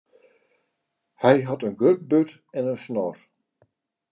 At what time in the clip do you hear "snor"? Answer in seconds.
2.85-3.17